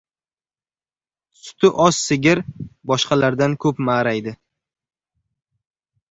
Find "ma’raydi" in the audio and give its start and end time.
3.91-4.33